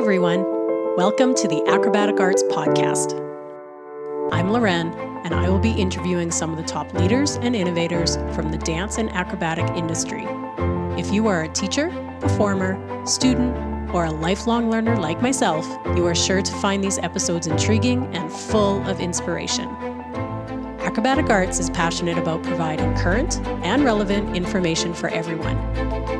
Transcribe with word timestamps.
everyone. 0.00 0.46
Welcome 0.96 1.34
to 1.34 1.46
the 1.46 1.62
Acrobatic 1.68 2.18
Arts 2.20 2.42
Podcast. 2.44 3.12
I'm 4.32 4.50
Loren, 4.50 4.94
and 5.26 5.34
I 5.34 5.50
will 5.50 5.58
be 5.58 5.72
interviewing 5.72 6.30
some 6.30 6.50
of 6.50 6.56
the 6.56 6.62
top 6.62 6.94
leaders 6.94 7.36
and 7.42 7.54
innovators 7.54 8.16
from 8.34 8.50
the 8.50 8.56
dance 8.56 8.96
and 8.96 9.10
acrobatic 9.10 9.66
industry. 9.76 10.24
If 10.98 11.12
you 11.12 11.26
are 11.26 11.42
a 11.42 11.48
teacher, 11.50 11.90
performer, 12.18 13.06
student, 13.06 13.54
or 13.94 14.06
a 14.06 14.10
lifelong 14.10 14.70
learner 14.70 14.96
like 14.96 15.20
myself, 15.20 15.66
you 15.94 16.06
are 16.06 16.14
sure 16.14 16.40
to 16.40 16.52
find 16.60 16.82
these 16.82 16.96
episodes 16.96 17.46
intriguing 17.46 18.04
and 18.16 18.32
full 18.32 18.82
of 18.88 19.00
inspiration. 19.00 19.68
Acrobatic 20.90 21.30
Arts 21.30 21.60
is 21.60 21.70
passionate 21.70 22.18
about 22.18 22.42
providing 22.42 22.92
current 22.96 23.38
and 23.62 23.84
relevant 23.84 24.36
information 24.36 24.92
for 24.92 25.08
everyone. 25.10 25.56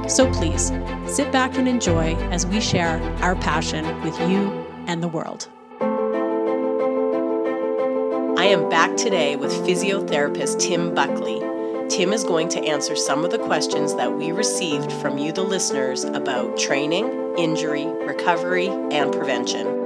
So 0.09 0.33
please 0.33 0.71
sit 1.09 1.33
back 1.33 1.59
and 1.59 1.67
enjoy 1.67 2.15
as 2.31 2.47
we 2.47 2.61
share 2.61 3.03
our 3.21 3.35
passion 3.35 3.85
with 4.03 4.17
you 4.31 4.65
and 4.87 5.03
the 5.03 5.09
world. 5.09 5.49
I 8.39 8.45
am 8.45 8.69
back 8.69 8.97
today 8.97 9.35
with 9.35 9.51
physiotherapist 9.51 10.61
Tim 10.61 10.95
Buckley. 10.95 11.41
Tim 11.89 12.13
is 12.13 12.23
going 12.23 12.49
to 12.51 12.61
answer 12.61 12.95
some 12.95 13.25
of 13.25 13.33
the 13.33 13.39
questions 13.39 13.97
that 13.97 14.17
we 14.17 14.31
received 14.31 14.93
from 14.93 15.19
you, 15.19 15.33
the 15.33 15.43
listeners, 15.43 16.05
about 16.05 16.57
training, 16.57 17.35
injury, 17.37 17.87
recovery, 17.87 18.69
and 18.69 19.13
prevention. 19.13 19.80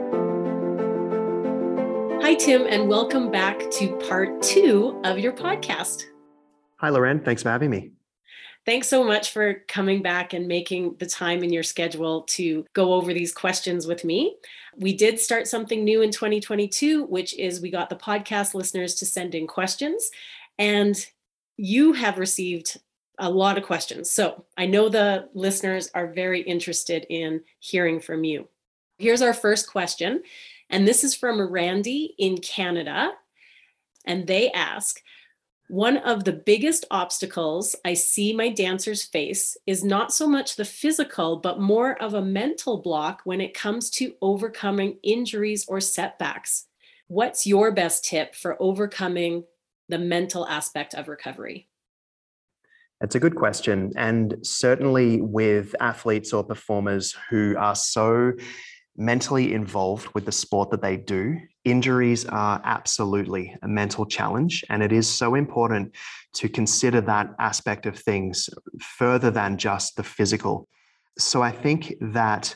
Hi, 2.35 2.39
Tim, 2.39 2.67
and 2.67 2.89
welcome 2.89 3.31
back 3.31 3.71
to 3.71 3.97
part 4.09 4.43
two 4.43 5.01
of 5.05 5.21
your 5.21 5.33
podcast. 5.33 6.07
Hi, 6.79 6.89
Loren. 6.89 7.21
Thanks 7.21 7.45
for 7.45 7.51
having 7.51 7.71
me. 7.71 7.93
Thanks 8.67 8.89
so 8.89 9.05
much 9.05 9.31
for 9.31 9.63
coming 9.69 10.03
back 10.03 10.33
and 10.33 10.49
making 10.49 10.97
the 10.99 11.07
time 11.07 11.45
in 11.45 11.53
your 11.53 11.63
schedule 11.63 12.23
to 12.23 12.67
go 12.73 12.93
over 12.93 13.15
these 13.15 13.33
questions 13.33 13.87
with 13.87 14.05
me. 14.05 14.35
We 14.77 14.97
did 14.97 15.21
start 15.21 15.47
something 15.47 15.85
new 15.85 16.03
in 16.03 16.11
2022, 16.11 17.05
which 17.05 17.39
is 17.39 17.61
we 17.61 17.71
got 17.71 17.89
the 17.89 17.95
podcast 17.95 18.53
listeners 18.53 18.97
to 18.97 19.07
send 19.07 19.37
in 19.37 19.47
questions. 19.47 20.11
And 20.59 20.97
you 21.57 21.93
have 21.93 22.19
received 22.19 22.81
a 23.21 23.31
lot 23.31 23.59
of 23.59 23.63
questions. 23.63 24.11
So 24.11 24.45
I 24.59 24.67
know 24.67 24.89
the 24.89 25.29
listeners 25.35 25.89
are 25.95 26.09
very 26.09 26.41
interested 26.41 27.07
in 27.09 27.43
hearing 27.61 28.01
from 28.01 28.25
you. 28.25 28.49
Here's 28.99 29.23
our 29.23 29.35
first 29.35 29.71
question. 29.71 30.25
And 30.75 30.89
this 30.89 31.05
is 31.05 31.15
from 31.15 31.41
Randy 31.41 32.17
in 32.19 32.39
Canada. 32.39 33.13
And 34.07 34.27
they 34.27 34.51
ask, 34.51 35.01
one 35.69 35.99
of 35.99 36.25
the 36.25 36.33
biggest 36.33 36.85
obstacles 36.91 37.77
I 37.85 37.95
see 37.95 38.35
my 38.35 38.49
dancers 38.49 39.05
face 39.05 39.57
is 39.69 39.85
not 39.85 40.13
so 40.13 40.27
much 40.27 40.57
the 40.57 40.65
physical, 40.65 41.37
but 41.37 41.61
more 41.61 42.03
of 42.03 42.15
a 42.15 42.21
mental 42.21 42.83
block 42.83 43.21
when 43.23 43.41
it 43.41 43.55
comes 43.55 43.89
to 43.91 44.15
overcoming 44.21 44.99
injuries 45.05 45.65
or 45.69 45.81
setbacks. 45.81 46.67
What's 47.07 47.47
your 47.47 47.71
best 47.71 48.05
tip 48.05 48.35
for 48.35 48.61
overcoming 48.61 49.45
the 49.89 49.99
mental 49.99 50.45
aspect 50.49 50.93
of 50.93 51.07
recovery? 51.07 51.69
That's 53.01 53.15
a 53.15 53.21
good 53.21 53.37
question. 53.37 53.93
And 53.97 54.39
certainly 54.43 55.21
with 55.21 55.77
athletes 55.79 56.33
or 56.33 56.43
performers 56.43 57.15
who 57.31 57.55
are 57.57 57.77
so 57.77 58.33
mentally 58.97 59.53
involved 59.53 60.09
with 60.15 60.25
the 60.25 60.33
sport 60.33 60.71
that 60.71 60.83
they 60.83 60.97
do, 60.97 61.39
injuries 61.65 62.25
are 62.27 62.61
absolutely 62.65 63.57
a 63.63 63.69
mental 63.69 64.07
challenge. 64.07 64.65
And 64.69 64.83
it 64.83 64.93
is 64.93 65.09
so 65.09 65.35
important 65.35 65.95
to 66.35 66.49
consider 66.49 67.01
that 67.03 67.31
aspect 67.39 67.87
of 67.87 67.99
things 67.99 68.51
further 68.81 69.31
than 69.31 69.59
just 69.59 69.97
the 69.97 70.05
physical. 70.05 70.69
So 71.19 71.43
I 71.43 71.51
think 71.51 71.95
that 72.01 72.55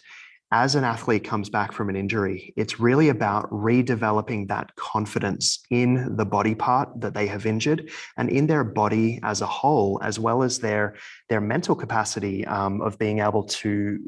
as 0.50 0.74
an 0.74 0.84
athlete 0.84 1.24
comes 1.24 1.50
back 1.50 1.72
from 1.72 1.90
an 1.90 1.96
injury, 1.96 2.54
it's 2.56 2.80
really 2.80 3.10
about 3.10 3.50
redeveloping 3.50 4.48
that 4.48 4.74
confidence 4.76 5.60
in 5.70 6.16
the 6.16 6.24
body 6.24 6.54
part 6.54 6.88
that 7.00 7.12
they 7.12 7.26
have 7.26 7.44
injured 7.44 7.90
and 8.16 8.30
in 8.30 8.46
their 8.46 8.64
body 8.64 9.20
as 9.22 9.42
a 9.42 9.46
whole, 9.46 10.00
as 10.02 10.18
well 10.18 10.42
as 10.42 10.58
their, 10.58 10.96
their 11.28 11.42
mental 11.42 11.74
capacity 11.74 12.46
um, 12.46 12.80
of 12.80 12.98
being 12.98 13.18
able 13.18 13.42
to 13.44 13.98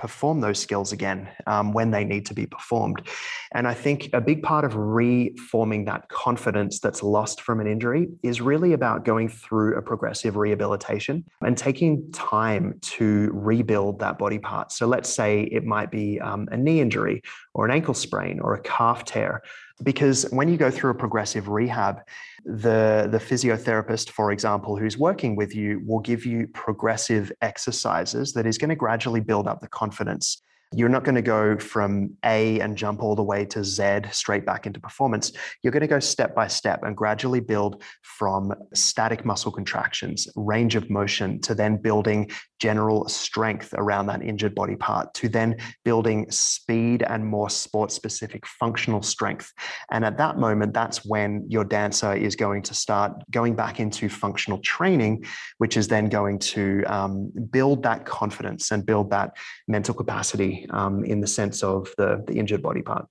perform 0.00 0.40
those 0.40 0.58
skills 0.58 0.92
again 0.92 1.28
um, 1.46 1.72
when 1.72 1.90
they 1.90 2.04
need 2.04 2.24
to 2.26 2.34
be 2.34 2.46
performed. 2.46 3.06
And 3.52 3.68
I 3.68 3.74
think 3.74 4.08
a 4.14 4.20
big 4.20 4.42
part 4.42 4.64
of 4.64 4.74
reforming 4.74 5.84
that 5.84 6.08
confidence 6.08 6.80
that's 6.80 7.02
lost 7.02 7.42
from 7.42 7.60
an 7.60 7.66
injury 7.66 8.08
is 8.22 8.40
really 8.40 8.72
about 8.72 9.04
going 9.04 9.28
through 9.28 9.76
a 9.76 9.82
progressive 9.82 10.36
rehabilitation 10.36 11.24
and 11.42 11.56
taking 11.56 12.10
time 12.12 12.78
to 12.80 13.30
rebuild 13.34 13.98
that 13.98 14.18
body 14.18 14.38
part. 14.38 14.72
So 14.72 14.86
let's 14.86 15.10
say 15.10 15.42
it 15.42 15.64
might 15.64 15.90
be 15.90 16.18
um, 16.20 16.48
a 16.50 16.56
knee 16.56 16.80
injury 16.80 17.22
or 17.52 17.66
an 17.66 17.70
ankle 17.70 17.94
sprain 17.94 18.40
or 18.40 18.54
a 18.54 18.62
calf 18.62 19.04
tear 19.04 19.42
because 19.82 20.24
when 20.30 20.48
you 20.48 20.56
go 20.56 20.70
through 20.70 20.90
a 20.90 20.94
progressive 20.94 21.48
rehab 21.48 22.00
the 22.44 23.08
the 23.10 23.18
physiotherapist 23.18 24.10
for 24.10 24.32
example 24.32 24.76
who's 24.76 24.96
working 24.96 25.36
with 25.36 25.54
you 25.54 25.82
will 25.86 26.00
give 26.00 26.24
you 26.24 26.46
progressive 26.48 27.30
exercises 27.42 28.32
that 28.32 28.46
is 28.46 28.58
going 28.58 28.68
to 28.70 28.76
gradually 28.76 29.20
build 29.20 29.46
up 29.46 29.60
the 29.60 29.68
confidence 29.68 30.42
you're 30.72 30.88
not 30.88 31.02
going 31.02 31.16
to 31.16 31.22
go 31.22 31.58
from 31.58 32.16
A 32.24 32.60
and 32.60 32.76
jump 32.76 33.02
all 33.02 33.16
the 33.16 33.24
way 33.24 33.44
to 33.46 33.64
Z 33.64 34.02
straight 34.12 34.46
back 34.46 34.66
into 34.66 34.78
performance. 34.78 35.32
You're 35.62 35.72
going 35.72 35.80
to 35.80 35.88
go 35.88 35.98
step 35.98 36.32
by 36.34 36.46
step 36.46 36.84
and 36.84 36.96
gradually 36.96 37.40
build 37.40 37.82
from 38.02 38.54
static 38.72 39.24
muscle 39.24 39.50
contractions, 39.50 40.28
range 40.36 40.76
of 40.76 40.88
motion, 40.88 41.40
to 41.40 41.56
then 41.56 41.76
building 41.76 42.30
general 42.60 43.08
strength 43.08 43.74
around 43.74 44.06
that 44.06 44.22
injured 44.22 44.54
body 44.54 44.76
part, 44.76 45.12
to 45.14 45.28
then 45.28 45.56
building 45.84 46.30
speed 46.30 47.02
and 47.02 47.26
more 47.26 47.50
sport 47.50 47.90
specific 47.90 48.46
functional 48.46 49.02
strength. 49.02 49.52
And 49.90 50.04
at 50.04 50.18
that 50.18 50.38
moment, 50.38 50.72
that's 50.72 51.04
when 51.04 51.46
your 51.48 51.64
dancer 51.64 52.14
is 52.14 52.36
going 52.36 52.62
to 52.62 52.74
start 52.74 53.12
going 53.32 53.56
back 53.56 53.80
into 53.80 54.08
functional 54.08 54.58
training, 54.58 55.24
which 55.58 55.76
is 55.76 55.88
then 55.88 56.08
going 56.08 56.38
to 56.38 56.84
um, 56.86 57.32
build 57.50 57.82
that 57.82 58.06
confidence 58.06 58.70
and 58.70 58.86
build 58.86 59.10
that 59.10 59.36
mental 59.66 59.94
capacity 59.94 60.59
um, 60.70 61.04
in 61.04 61.20
the 61.20 61.26
sense 61.26 61.62
of 61.62 61.92
the, 61.96 62.22
the 62.26 62.38
injured 62.38 62.62
body 62.62 62.82
part. 62.82 63.06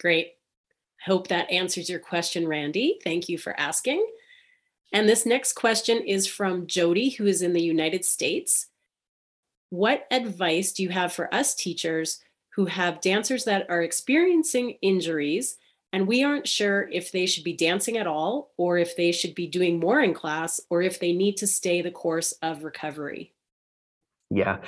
Great. 0.00 0.32
Hope 1.04 1.28
that 1.28 1.50
answers 1.50 1.88
your 1.88 1.98
question, 1.98 2.48
Randy. 2.48 2.98
Thank 3.04 3.28
you 3.28 3.38
for 3.38 3.58
asking. 3.58 4.06
And 4.92 5.08
this 5.08 5.26
next 5.26 5.54
question 5.54 5.98
is 5.98 6.26
from 6.26 6.66
Jody, 6.66 7.10
who 7.10 7.26
is 7.26 7.42
in 7.42 7.52
the 7.52 7.62
United 7.62 8.04
States. 8.04 8.68
What 9.70 10.06
advice 10.10 10.72
do 10.72 10.82
you 10.82 10.90
have 10.90 11.12
for 11.12 11.32
us 11.34 11.54
teachers 11.54 12.22
who 12.54 12.66
have 12.66 13.00
dancers 13.00 13.44
that 13.44 13.68
are 13.68 13.82
experiencing 13.82 14.78
injuries 14.80 15.56
and 15.92 16.06
we 16.06 16.22
aren't 16.22 16.48
sure 16.48 16.88
if 16.92 17.12
they 17.12 17.26
should 17.26 17.44
be 17.44 17.52
dancing 17.52 17.98
at 17.98 18.06
all 18.06 18.52
or 18.56 18.78
if 18.78 18.96
they 18.96 19.12
should 19.12 19.34
be 19.34 19.46
doing 19.46 19.80
more 19.80 20.00
in 20.00 20.14
class 20.14 20.60
or 20.70 20.80
if 20.80 21.00
they 21.00 21.12
need 21.12 21.36
to 21.36 21.46
stay 21.46 21.82
the 21.82 21.90
course 21.90 22.32
of 22.42 22.64
recovery? 22.64 23.33
Yeah. 24.30 24.58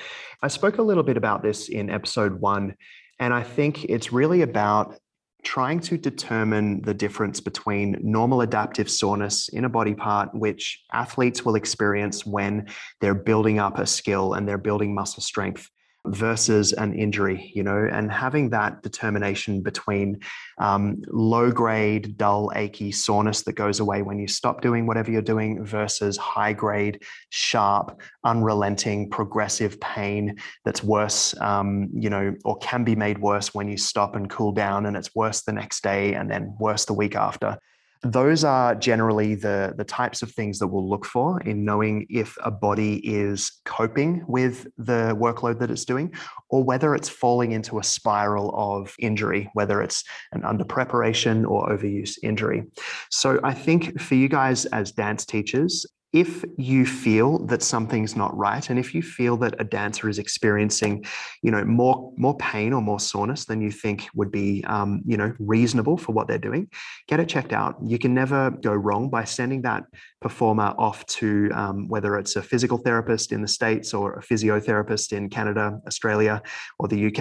I 0.43 0.49
spoke 0.49 0.78
a 0.78 0.83
little 0.83 1.03
bit 1.03 1.17
about 1.17 1.43
this 1.43 1.69
in 1.69 1.91
episode 1.91 2.41
one, 2.41 2.75
and 3.19 3.33
I 3.33 3.43
think 3.43 3.84
it's 3.84 4.12
really 4.12 4.43
about 4.43 4.99
trying 5.47 5.78
to 5.78 5.97
determine 5.97 6.83
the 6.83 6.93
difference 6.93 7.41
between 7.41 7.97
normal 8.03 8.41
adaptive 8.41 8.91
soreness 8.91 9.49
in 9.49 9.65
a 9.65 9.69
body 9.69 9.94
part, 9.94 10.34
which 10.34 10.84
athletes 10.93 11.44
will 11.44 11.55
experience 11.55 12.27
when 12.27 12.67
they're 13.00 13.15
building 13.15 13.61
up 13.61 13.78
a 13.78 13.87
skill 13.87 14.34
and 14.34 14.49
they're 14.49 14.59
building 14.59 14.93
muscle 14.93 15.22
strength, 15.22 15.71
versus 16.09 16.72
an 16.72 16.94
injury, 16.94 17.50
you 17.55 17.62
know, 17.62 17.89
and 17.91 18.11
having 18.11 18.50
that 18.50 18.83
determination 18.83 19.62
between 19.62 20.21
um, 20.59 21.03
low 21.09 21.50
grade, 21.50 22.17
dull, 22.17 22.53
achy 22.55 22.93
soreness 22.93 23.43
that 23.43 23.55
goes 23.55 23.81
away 23.81 24.03
when 24.03 24.19
you 24.19 24.28
stop 24.28 24.61
doing 24.61 24.87
whatever 24.87 25.11
you're 25.11 25.22
doing 25.22 25.65
versus 25.65 26.17
high 26.17 26.53
grade, 26.53 27.03
sharp, 27.31 28.00
unrelenting, 28.25 29.11
progressive 29.11 29.81
pain 29.81 30.37
that's 30.65 30.83
worse, 30.83 31.39
um, 31.41 31.89
you 31.93 32.11
know, 32.11 32.34
or 32.44 32.56
can 32.59 32.85
be 32.85 32.97
made 32.97 33.19
worse 33.19 33.55
when 33.55 33.69
you 33.69 33.76
stop 33.76 34.17
and 34.17 34.31
cool 34.31 34.52
down 34.52 34.87
and 34.87 34.97
it's 34.97 35.14
worse 35.14 35.43
the 35.43 35.52
next 35.52 35.82
day 35.82 36.14
and 36.14 36.31
then 36.31 36.55
worse 36.59 36.85
the 36.85 36.94
week 36.94 37.14
after 37.14 37.59
those 38.02 38.44
are 38.44 38.75
generally 38.75 39.34
the, 39.34 39.75
the 39.76 39.84
types 39.84 40.22
of 40.22 40.31
things 40.31 40.58
that 40.58 40.69
we'll 40.69 40.88
look 40.88 41.04
for 41.04 41.40
in 41.40 41.64
knowing 41.64 42.06
if 42.10 42.37
a 42.43 42.50
body 42.50 42.96
is 43.06 43.60
coping 43.64 44.25
with 44.28 44.66
the 44.78 45.16
workload 45.19 45.58
that 45.60 45.70
it's 45.70 45.84
doing 45.84 46.12
or 46.48 46.62
whether 46.62 46.94
it's 46.94 47.08
falling 47.08 47.52
into 47.52 47.78
a 47.78 47.84
spiral 47.84 48.54
of 48.56 48.94
injury, 48.98 49.50
whether 49.54 49.82
it's 49.82 50.04
an 50.32 50.44
under 50.44 50.64
preparation 50.64 51.44
or 51.44 51.69
overuse 51.69 52.19
injury. 52.22 52.64
So 53.10 53.40
I 53.43 53.54
think 53.54 54.00
for 54.00 54.14
you 54.14 54.28
guys 54.28 54.66
as 54.66 54.92
dance 54.92 55.25
teachers, 55.25 55.87
if 56.16 56.42
you 56.56 56.86
feel 56.86 57.44
that 57.44 57.62
something's 57.62 58.16
not 58.16 58.34
right 58.34 58.70
and 58.70 58.78
if 58.78 58.94
you 58.94 59.02
feel 59.02 59.36
that 59.36 59.54
a 59.58 59.64
dancer 59.64 60.08
is 60.08 60.18
experiencing 60.18 61.04
you 61.42 61.50
know 61.50 61.62
more 61.62 62.10
more 62.16 62.34
pain 62.38 62.72
or 62.72 62.80
more 62.80 62.98
soreness 62.98 63.44
than 63.44 63.60
you 63.60 63.70
think 63.70 64.08
would 64.14 64.32
be 64.32 64.64
um, 64.64 65.02
you 65.04 65.18
know 65.18 65.30
reasonable 65.38 65.98
for 65.98 66.12
what 66.12 66.26
they're 66.26 66.38
doing 66.38 66.66
get 67.06 67.20
it 67.20 67.28
checked 67.28 67.52
out. 67.52 67.76
You 67.84 67.98
can 67.98 68.14
never 68.14 68.50
go 68.50 68.72
wrong 68.72 69.10
by 69.10 69.24
sending 69.24 69.60
that 69.62 69.84
performer 70.22 70.74
off 70.78 71.04
to 71.18 71.50
um, 71.52 71.86
whether 71.86 72.16
it's 72.16 72.34
a 72.36 72.42
physical 72.42 72.78
therapist 72.78 73.30
in 73.30 73.42
the 73.42 73.48
states 73.48 73.92
or 73.92 74.14
a 74.14 74.22
physiotherapist 74.22 75.12
in 75.12 75.28
canada 75.28 75.78
australia 75.86 76.42
or 76.78 76.88
the 76.88 77.06
uk 77.08 77.20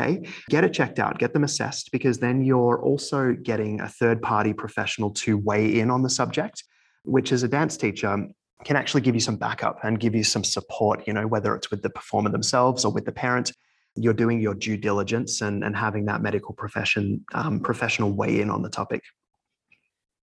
get 0.50 0.64
it 0.64 0.72
checked 0.72 1.00
out 1.00 1.20
get 1.20 1.34
them 1.34 1.44
assessed 1.44 1.92
because 1.92 2.20
then 2.20 2.46
you're 2.46 2.82
also 2.82 3.36
getting 3.44 3.82
a 3.82 3.90
third 3.90 4.22
party 4.22 4.54
professional 4.54 5.12
to 5.12 5.38
weigh 5.38 5.80
in 5.80 5.92
on 5.92 6.02
the 6.02 6.10
subject 6.10 6.64
which 7.04 7.32
is 7.32 7.44
a 7.44 7.48
dance 7.48 7.76
teacher 7.78 8.26
can 8.64 8.76
actually 8.76 9.02
give 9.02 9.16
you 9.16 9.22
some 9.22 9.36
backup 9.36 9.84
and 9.84 10.00
give 10.00 10.16
you 10.16 10.24
some 10.24 10.44
support, 10.44 11.06
you 11.06 11.14
know, 11.14 11.28
whether 11.28 11.56
it's 11.56 11.70
with 11.70 11.82
the 11.82 11.90
performer 11.90 12.30
themselves 12.30 12.86
or 12.86 12.92
with 12.92 13.06
the 13.06 13.12
parent. 13.12 13.52
You're 13.96 14.14
doing 14.14 14.40
your 14.40 14.54
due 14.54 14.78
diligence 14.78 15.42
and, 15.42 15.64
and 15.64 15.76
having 15.76 16.06
that 16.06 16.22
medical 16.22 16.54
profession 16.54 17.26
um, 17.34 17.60
professional 17.60 18.12
weigh 18.12 18.42
in 18.42 18.50
on 18.50 18.62
the 18.62 18.70
topic. 18.70 19.02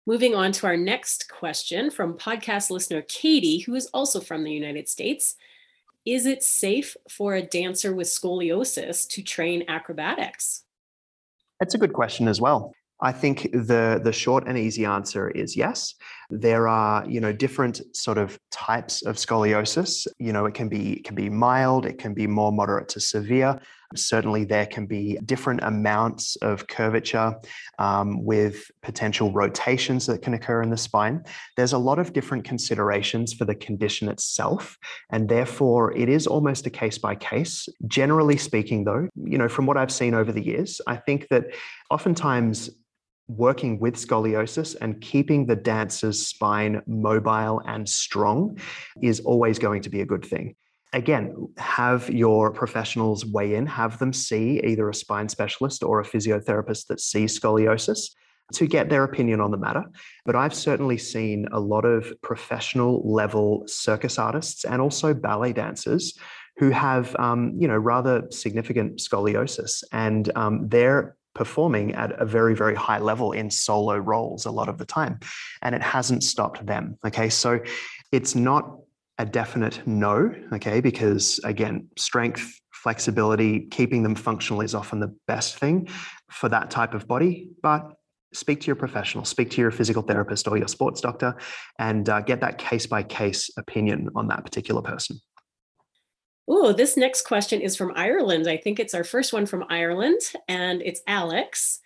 Moving 0.06 0.34
on 0.34 0.52
to 0.52 0.66
our 0.66 0.76
next 0.76 1.28
question 1.28 1.90
from 1.90 2.16
podcast 2.16 2.70
listener 2.70 3.02
Katie, 3.02 3.58
who 3.58 3.74
is 3.74 3.86
also 3.92 4.20
from 4.20 4.42
the 4.42 4.52
United 4.52 4.88
States. 4.88 5.36
Is 6.06 6.24
it 6.24 6.42
safe 6.42 6.96
for 7.10 7.34
a 7.34 7.42
dancer 7.42 7.94
with 7.94 8.06
scoliosis 8.06 9.06
to 9.10 9.22
train 9.22 9.64
acrobatics? 9.68 10.64
That's 11.60 11.74
a 11.74 11.78
good 11.78 11.92
question 11.92 12.28
as 12.28 12.40
well. 12.40 12.72
I 13.00 13.12
think 13.12 13.42
the 13.52 14.00
the 14.02 14.12
short 14.12 14.44
and 14.46 14.56
easy 14.56 14.84
answer 14.84 15.28
is 15.30 15.56
yes. 15.56 15.94
There 16.30 16.68
are 16.68 17.06
you 17.06 17.20
know 17.20 17.32
different 17.32 17.80
sort 17.96 18.18
of 18.18 18.38
types 18.50 19.02
of 19.02 19.16
scoliosis. 19.16 20.06
You 20.18 20.32
know 20.32 20.46
it 20.46 20.54
can 20.54 20.68
be 20.68 20.94
it 20.94 21.04
can 21.04 21.14
be 21.14 21.30
mild, 21.30 21.86
it 21.86 21.98
can 21.98 22.14
be 22.14 22.26
more 22.26 22.52
moderate 22.52 22.88
to 22.90 23.00
severe. 23.00 23.58
Certainly, 23.96 24.44
there 24.44 24.66
can 24.66 24.84
be 24.86 25.18
different 25.24 25.60
amounts 25.62 26.36
of 26.36 26.66
curvature 26.66 27.34
um, 27.78 28.22
with 28.22 28.70
potential 28.82 29.32
rotations 29.32 30.04
that 30.06 30.20
can 30.20 30.34
occur 30.34 30.60
in 30.60 30.68
the 30.68 30.76
spine. 30.76 31.24
There's 31.56 31.72
a 31.72 31.78
lot 31.78 31.98
of 31.98 32.12
different 32.12 32.44
considerations 32.44 33.32
for 33.32 33.46
the 33.46 33.54
condition 33.54 34.10
itself, 34.10 34.76
and 35.10 35.26
therefore 35.26 35.96
it 35.96 36.10
is 36.10 36.26
almost 36.26 36.66
a 36.66 36.70
case 36.70 36.98
by 36.98 37.14
case. 37.14 37.66
Generally 37.86 38.36
speaking, 38.36 38.84
though, 38.84 39.08
you 39.14 39.38
know, 39.38 39.48
from 39.48 39.64
what 39.64 39.78
I've 39.78 39.92
seen 39.92 40.12
over 40.12 40.32
the 40.32 40.44
years, 40.44 40.82
I 40.86 40.96
think 40.96 41.28
that 41.28 41.44
oftentimes 41.90 42.68
working 43.28 43.78
with 43.78 43.94
scoliosis 43.94 44.74
and 44.80 45.00
keeping 45.00 45.46
the 45.46 45.56
dancer's 45.56 46.26
spine 46.26 46.82
mobile 46.86 47.60
and 47.66 47.88
strong 47.88 48.58
is 49.02 49.20
always 49.20 49.58
going 49.58 49.82
to 49.82 49.90
be 49.90 50.00
a 50.00 50.06
good 50.06 50.24
thing. 50.24 50.56
Again, 50.94 51.48
have 51.58 52.08
your 52.08 52.50
professionals 52.50 53.26
weigh 53.26 53.54
in, 53.54 53.66
have 53.66 53.98
them 53.98 54.14
see 54.14 54.60
either 54.64 54.88
a 54.88 54.94
spine 54.94 55.28
specialist 55.28 55.82
or 55.82 56.00
a 56.00 56.04
physiotherapist 56.04 56.86
that 56.86 57.00
sees 57.00 57.38
scoliosis 57.38 58.10
to 58.54 58.66
get 58.66 58.88
their 58.88 59.04
opinion 59.04 59.42
on 59.42 59.50
the 59.50 59.58
matter. 59.58 59.84
But 60.24 60.34
I've 60.34 60.54
certainly 60.54 60.96
seen 60.96 61.46
a 61.52 61.60
lot 61.60 61.84
of 61.84 62.10
professional 62.22 63.02
level 63.04 63.64
circus 63.66 64.18
artists 64.18 64.64
and 64.64 64.80
also 64.80 65.12
ballet 65.12 65.52
dancers 65.52 66.18
who 66.56 66.70
have, 66.70 67.14
um, 67.16 67.52
you 67.58 67.68
know, 67.68 67.76
rather 67.76 68.26
significant 68.30 68.98
scoliosis, 68.98 69.84
and 69.92 70.32
um, 70.34 70.68
they're 70.68 71.17
performing 71.38 71.94
at 71.94 72.10
a 72.20 72.26
very, 72.26 72.54
very 72.54 72.74
high 72.74 72.98
level 72.98 73.32
in 73.32 73.48
solo 73.48 73.96
roles 73.96 74.44
a 74.44 74.50
lot 74.50 74.68
of 74.68 74.76
the 74.76 74.84
time. 74.84 75.20
And 75.62 75.74
it 75.74 75.82
hasn't 75.82 76.24
stopped 76.24 76.66
them. 76.66 76.98
Okay. 77.06 77.28
So 77.30 77.60
it's 78.12 78.34
not 78.34 78.64
a 79.18 79.24
definite 79.24 79.86
no. 79.86 80.34
Okay. 80.52 80.80
Because 80.80 81.40
again, 81.44 81.88
strength, 81.96 82.60
flexibility, 82.72 83.60
keeping 83.70 84.02
them 84.02 84.16
functional 84.16 84.60
is 84.60 84.74
often 84.74 84.98
the 85.00 85.14
best 85.26 85.56
thing 85.58 85.88
for 86.30 86.48
that 86.48 86.70
type 86.70 86.92
of 86.92 87.06
body. 87.06 87.50
But 87.62 87.92
speak 88.32 88.60
to 88.60 88.66
your 88.66 88.76
professional, 88.76 89.24
speak 89.24 89.50
to 89.50 89.60
your 89.60 89.70
physical 89.70 90.02
therapist 90.02 90.48
or 90.48 90.58
your 90.58 90.68
sports 90.68 91.00
doctor, 91.00 91.36
and 91.78 92.08
uh, 92.08 92.20
get 92.20 92.40
that 92.40 92.58
case 92.58 92.86
by 92.86 93.02
case 93.02 93.50
opinion 93.56 94.08
on 94.14 94.28
that 94.28 94.44
particular 94.44 94.82
person. 94.82 95.18
Oh, 96.50 96.72
this 96.72 96.96
next 96.96 97.22
question 97.22 97.60
is 97.60 97.76
from 97.76 97.92
Ireland. 97.94 98.48
I 98.48 98.56
think 98.56 98.80
it's 98.80 98.94
our 98.94 99.04
first 99.04 99.34
one 99.34 99.44
from 99.44 99.66
Ireland, 99.68 100.20
and 100.48 100.80
it's 100.80 101.02
Alex. 101.06 101.80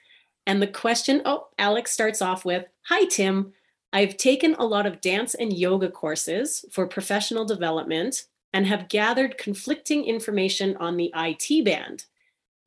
And 0.47 0.63
the 0.63 0.69
question, 0.69 1.21
oh, 1.25 1.49
Alex 1.59 1.91
starts 1.91 2.23
off 2.23 2.45
with 2.45 2.67
Hi, 2.87 3.05
Tim. 3.07 3.53
I've 3.93 4.17
taken 4.17 4.55
a 4.55 4.65
lot 4.65 4.87
of 4.87 5.01
dance 5.01 5.35
and 5.35 5.53
yoga 5.53 5.91
courses 5.91 6.65
for 6.71 6.87
professional 6.87 7.45
development 7.45 8.27
and 8.53 8.67
have 8.67 8.89
gathered 8.89 9.37
conflicting 9.37 10.05
information 10.05 10.77
on 10.77 10.97
the 10.97 11.13
IT 11.17 11.65
band. 11.65 12.05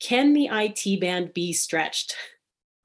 Can 0.02 0.34
the 0.34 0.50
IT 0.52 1.00
band 1.00 1.34
be 1.34 1.54
stretched? 1.54 2.16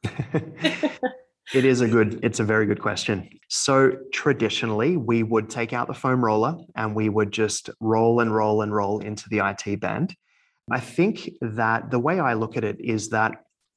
It 1.52 1.64
is 1.64 1.80
a 1.80 1.88
good, 1.88 2.20
it's 2.22 2.38
a 2.38 2.44
very 2.44 2.64
good 2.64 2.80
question. 2.80 3.28
So 3.48 3.92
traditionally, 4.12 4.96
we 4.96 5.24
would 5.24 5.50
take 5.50 5.72
out 5.72 5.88
the 5.88 5.94
foam 5.94 6.24
roller 6.24 6.56
and 6.76 6.94
we 6.94 7.08
would 7.08 7.32
just 7.32 7.70
roll 7.80 8.20
and 8.20 8.32
roll 8.32 8.62
and 8.62 8.72
roll 8.72 9.00
into 9.00 9.28
the 9.28 9.40
IT 9.44 9.80
band. 9.80 10.14
I 10.70 10.78
think 10.78 11.28
that 11.40 11.90
the 11.90 11.98
way 11.98 12.20
I 12.20 12.34
look 12.34 12.56
at 12.56 12.62
it 12.62 12.76
is 12.80 13.08
that 13.08 13.32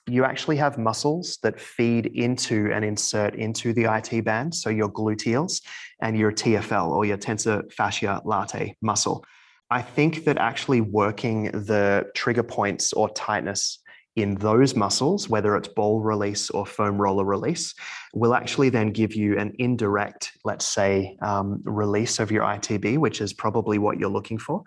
you 0.07 0.23
actually 0.23 0.57
have 0.57 0.77
muscles 0.77 1.39
that 1.41 1.59
feed 1.59 2.07
into 2.07 2.71
and 2.71 2.85
insert 2.85 3.33
into 3.35 3.73
the 3.73 3.85
IT 3.85 4.23
band. 4.23 4.53
So 4.53 4.69
your 4.69 4.89
gluteals 4.89 5.61
and 5.99 6.15
your 6.15 6.31
TFL 6.31 6.89
or 6.89 7.05
your 7.05 7.17
tensor 7.17 7.71
fascia 7.73 8.21
latae 8.23 8.73
muscle. 8.81 9.25
I 9.71 9.81
think 9.81 10.25
that 10.25 10.37
actually 10.37 10.81
working 10.81 11.45
the 11.45 12.05
trigger 12.13 12.43
points 12.43 12.93
or 12.93 13.09
tightness 13.09 13.79
in 14.15 14.35
those 14.35 14.75
muscles, 14.75 15.27
whether 15.27 15.55
it's 15.55 15.67
ball 15.67 16.01
release 16.01 16.49
or 16.51 16.65
foam 16.65 17.01
roller 17.01 17.25
release, 17.25 17.73
will 18.13 18.35
actually 18.35 18.69
then 18.69 18.91
give 18.91 19.15
you 19.15 19.37
an 19.39 19.53
indirect, 19.57 20.31
let's 20.43 20.67
say, 20.67 21.17
um, 21.23 21.61
release 21.63 22.19
of 22.19 22.31
your 22.31 22.43
ITB, 22.43 22.99
which 22.99 23.21
is 23.21 23.33
probably 23.33 23.79
what 23.79 23.99
you're 23.99 24.09
looking 24.09 24.37
for. 24.37 24.63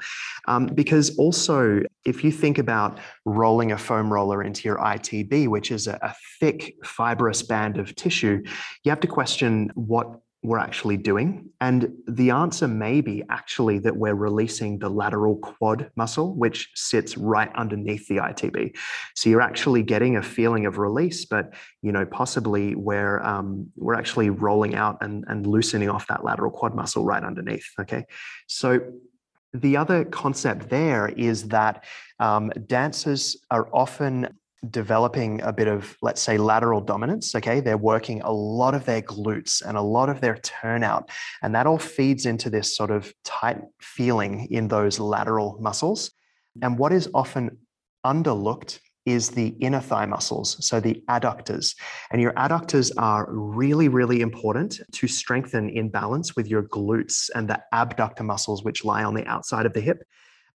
Um, 0.49 0.67
because 0.67 1.17
also, 1.17 1.81
if 2.05 2.25
you 2.25 2.33
think 2.33 2.59
about 2.59 2.99
rolling 3.25 3.71
a 3.71 3.79
foam 3.79 4.13
roller 4.13 4.43
into 4.43 4.69
your 4.69 4.79
ITB, 4.79 5.47
which 5.47 5.71
is 5.71 5.87
a, 5.87 5.99
a 6.03 6.15
thick 6.41 6.75
fibrous 6.85 7.43
band 7.43 7.79
of 7.79 7.95
tissue, 7.95 8.43
you 8.83 8.91
have 8.91 9.01
to 9.01 9.09
question 9.09 9.71
what 9.75 10.21
we're 10.43 10.59
actually 10.59 10.97
doing? 10.97 11.51
And 11.61 11.93
the 12.07 12.31
answer 12.31 12.69
may 12.69 13.01
be 13.01 13.23
actually 13.29 13.79
that 13.81 13.97
we're 13.97 14.15
releasing 14.15 14.79
the 14.79 14.89
lateral 14.89 15.37
quad 15.37 15.91
muscle, 15.97 16.35
which 16.35 16.71
sits 16.75 17.17
right 17.17 17.51
underneath 17.55 18.07
the 18.07 18.17
ITB. 18.17 18.77
So 19.15 19.29
you're 19.29 19.41
actually 19.41 19.83
getting 19.83 20.17
a 20.17 20.23
feeling 20.23 20.67
of 20.67 20.79
release, 20.79 21.25
but 21.25 21.55
you 21.83 21.93
know 21.93 22.07
possibly 22.07 22.75
we're 22.75 23.21
um, 23.23 23.71
we're 23.77 23.95
actually 23.95 24.31
rolling 24.31 24.75
out 24.75 24.99
and, 25.01 25.25
and 25.29 25.47
loosening 25.47 25.89
off 25.89 26.07
that 26.09 26.25
lateral 26.25 26.51
quad 26.51 26.75
muscle 26.75 27.05
right 27.05 27.25
underneath. 27.25 27.67
Okay, 27.81 28.05
so 28.47 28.81
the 29.53 29.77
other 29.77 30.05
concept 30.05 30.69
there 30.69 31.09
is 31.09 31.49
that 31.49 31.85
um, 32.21 32.51
dancers 32.67 33.37
are 33.51 33.69
often 33.73 34.29
developing 34.71 35.41
a 35.43 35.53
bit 35.53 35.69
of, 35.69 35.97
let's 36.03 36.21
say, 36.21 36.39
lateral 36.39 36.81
dominance. 36.81 37.35
Okay. 37.35 37.61
They're 37.61 37.77
working 37.77 38.23
a 38.23 38.33
lot 38.33 38.75
of 38.75 38.85
their 38.85 39.03
glutes 39.03 39.63
and 39.63 39.77
a 39.77 39.83
lot 39.83 40.09
of 40.09 40.21
their 40.21 40.37
turnout. 40.39 41.11
And 41.43 41.55
that 41.55 41.67
all 41.67 41.79
feeds 41.79 42.27
into 42.27 42.51
this 42.51 42.77
sort 42.77 42.91
of 42.91 43.13
tight 43.25 43.59
feeling 43.81 44.49
in 44.51 44.69
those 44.69 44.99
lateral 44.99 45.59
muscles. 45.61 46.11
And 46.63 46.79
what 46.79 46.93
is 46.93 47.09
often 47.15 47.59
underlooked 48.05 48.81
is 49.05 49.31
the 49.31 49.49
inner 49.61 49.81
thigh 49.81 50.05
muscles, 50.05 50.57
so 50.67 50.81
the 50.81 51.01
adductors. 51.09 51.77
And 52.11 52.21
your 52.21 52.33
adductors 52.33 52.91
are 52.99 53.27
really, 53.31 53.89
really 53.89 54.21
important 54.21 54.81
to 54.93 55.07
strengthen 55.07 55.69
in 55.71 55.91
balance 55.91 56.35
with 56.35 56.49
your 56.49 56.65
glutes 56.65 57.31
and 57.35 57.49
the 57.49 57.63
abductor 57.73 58.25
muscles, 58.25 58.65
which 58.65 58.85
lie 58.85 59.05
on 59.05 59.15
the 59.15 59.25
outside 59.27 59.65
of 59.65 59.75
the 59.75 59.81
hip. 59.81 60.03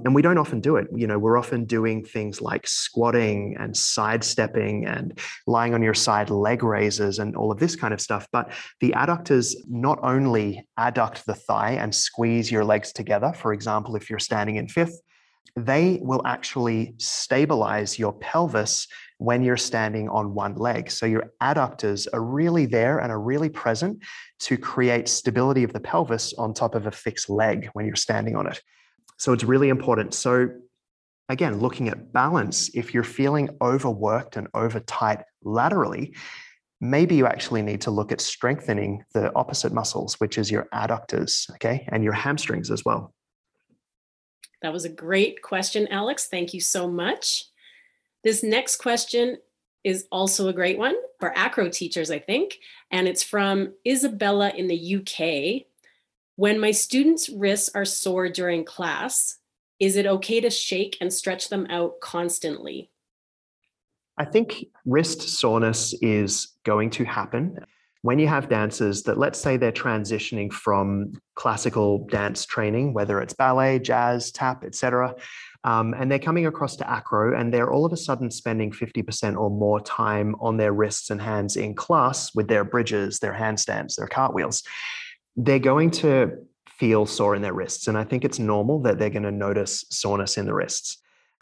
And 0.06 0.15
we 0.15 0.22
don't 0.22 0.38
often 0.38 0.62
do 0.62 0.77
it. 0.77 0.88
You 0.96 1.08
know, 1.08 1.20
we're 1.20 1.38
often 1.38 1.65
doing 1.65 2.06
things 2.06 2.41
like 2.41 2.65
squatting 2.68 3.58
and 3.60 3.75
sidestepping 3.75 4.86
and 4.86 5.20
lying 5.46 5.74
on 5.74 5.84
your 5.84 5.94
side 5.94 6.29
leg 6.29 6.63
raises 6.63 7.20
and 7.20 7.36
all 7.36 7.51
of 7.51 7.60
this 7.60 7.75
kind 7.75 7.94
of 7.94 8.00
stuff. 8.00 8.25
But 8.32 8.51
the 8.79 8.91
adductors 8.91 9.56
not 9.68 10.00
only 10.01 10.65
adduct 10.79 11.25
the 11.25 11.36
thigh 11.36 11.72
and 11.72 11.94
squeeze 11.94 12.50
your 12.50 12.63
legs 12.63 12.94
together, 12.94 13.34
for 13.34 13.51
example, 13.51 13.98
if 13.98 14.10
you're 14.10 14.20
standing 14.20 14.56
in 14.56 14.70
fifth, 14.70 15.01
they 15.58 16.00
will 16.01 16.25
actually 16.25 16.94
stabilize 16.98 18.00
your 18.00 18.13
pelvis 18.13 18.88
when 19.18 19.44
you're 19.44 19.58
standing 19.58 20.08
on 20.08 20.34
one 20.34 20.56
leg. 20.56 20.89
So 20.89 21.06
your 21.08 21.34
adductors 21.41 22.08
are 22.13 22.24
really 22.24 22.65
there 22.65 23.00
and 23.00 23.12
are 23.12 23.20
really 23.20 23.50
present 23.50 24.01
to 24.41 24.58
create 24.58 25.10
stability 25.10 25.63
of 25.63 25.74
the 25.74 25.82
pelvis 25.82 26.34
on 26.36 26.53
top 26.53 26.74
of 26.74 26.88
a 26.88 26.91
fixed 26.91 27.29
leg 27.29 27.70
when 27.74 27.86
you're 27.86 27.98
standing 27.98 28.38
on 28.38 28.48
it. 28.48 28.62
So 29.19 29.33
it's 29.33 29.43
really 29.43 29.69
important. 29.69 30.13
So 30.13 30.49
again, 31.27 31.59
looking 31.59 31.89
at 31.89 32.11
balance, 32.11 32.69
if 32.73 32.93
you're 32.93 33.03
feeling 33.03 33.49
overworked 33.61 34.38
and 34.38 34.47
over 34.53 34.79
tight 34.79 35.19
laterally, 35.43 36.15
maybe 36.81 37.15
you 37.15 37.27
actually 37.27 37.61
need 37.61 37.81
to 37.81 37.91
look 37.91 38.11
at 38.11 38.21
strengthening 38.21 39.03
the 39.13 39.33
opposite 39.35 39.73
muscles, 39.73 40.19
which 40.19 40.38
is 40.38 40.49
your 40.49 40.67
adductors, 40.73 41.49
okay, 41.55 41.88
and 41.91 42.03
your 42.03 42.13
hamstrings 42.13 42.71
as 42.71 42.83
well. 42.85 43.13
That 44.61 44.73
was 44.73 44.85
a 44.85 44.89
great 44.89 45.41
question, 45.41 45.88
Alex. 45.89 46.27
Thank 46.27 46.53
you 46.53 46.61
so 46.61 46.89
much. 46.89 47.45
This 48.23 48.43
next 48.43 48.77
question 48.77 49.38
is 49.83 50.05
also 50.11 50.49
a 50.49 50.53
great 50.53 50.77
one 50.77 50.95
for 51.19 51.38
acro 51.38 51.69
teachers, 51.69 52.11
I 52.11 52.19
think. 52.19 52.59
And 52.91 53.07
it's 53.07 53.23
from 53.23 53.73
Isabella 53.88 54.49
in 54.49 54.67
the 54.67 54.95
UK. 54.97 55.67
When 56.39 56.58
my 56.58 56.72
students' 56.72 57.27
wrists 57.27 57.69
are 57.75 57.84
sore 57.84 58.29
during 58.29 58.63
class, 58.63 59.39
is 59.77 59.98
it 59.98 60.05
okay 60.05 60.39
to 60.39 60.50
shake 60.50 60.96
and 61.01 61.12
stretch 61.12 61.50
them 61.50 61.67
out 61.69 62.00
constantly? 62.00 62.91
I 64.17 64.24
think 64.24 64.67
wrist 64.86 65.22
soreness 65.24 65.93
is 66.01 66.55
going 66.63 66.91
to 66.91 67.03
happen 67.03 67.60
when 68.03 68.19
you 68.19 68.27
have 68.27 68.48
dancers 68.48 69.03
that, 69.03 69.17
let's 69.17 69.38
say, 69.38 69.58
they're 69.58 69.74
transitioning 69.74 70.50
from 70.50 71.12
classical 71.36 72.08
dance 72.08 72.46
training, 72.46 72.93
whether 72.93 73.19
it's 73.19 73.34
ballet, 73.34 73.77
jazz, 73.77 74.31
tap, 74.31 74.63
etc., 74.63 75.15
um, 75.65 75.93
and 75.93 76.10
they're 76.10 76.19
coming 76.19 76.46
across 76.46 76.77
to 76.77 76.89
acro 76.89 77.38
and 77.38 77.53
they're 77.53 77.69
all 77.69 77.86
of 77.86 77.91
a 77.91 77.98
sudden 77.98 78.31
spending 78.31 78.72
50% 78.72 79.36
or 79.38 79.50
more 79.50 79.81
time 79.81 80.34
on 80.39 80.55
their 80.55 80.72
wrists 80.72 81.10
and 81.10 81.22
hands 81.22 81.58
in 81.58 81.75
class 81.75 82.34
with 82.34 82.48
their 82.48 82.63
bridges, 82.63 83.19
their 83.19 83.34
handstands, 83.34 83.98
their 83.98 84.08
cartwheels. 84.08 84.63
They're 85.41 85.60
going 85.60 85.91
to 85.91 86.38
feel 86.67 87.05
sore 87.05 87.36
in 87.36 87.41
their 87.41 87.53
wrists. 87.53 87.88
And 87.88 87.98
I 87.98 88.03
think 88.03 88.25
it's 88.25 88.39
normal 88.39 88.81
that 88.81 89.00
they're 89.00 89.10
going 89.10 89.24
to 89.24 89.31
notice 89.31 89.86
soreness 89.89 90.38
in 90.38 90.46
the 90.46 90.53
wrists. 90.53 90.98